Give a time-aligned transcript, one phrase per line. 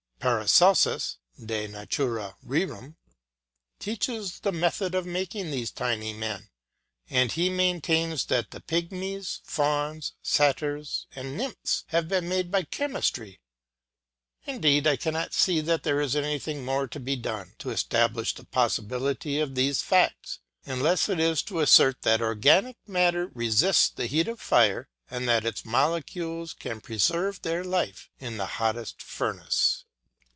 [0.23, 2.93] Paracelsis (De natura rerum)
[3.79, 6.47] teaches the method of making these tiny men,
[7.09, 13.41] and he maintains that the pygmies, fauns, satyrs, and nymphs have been made by chemistry.
[14.45, 18.45] Indeed I cannot see that there is anything more to be done, to establish the
[18.45, 20.37] possibility of these facts,
[20.67, 25.45] unless it is to assert that organic matter resists the heat of fire and that
[25.47, 29.85] its molecules can preserve their life in the hottest furnace.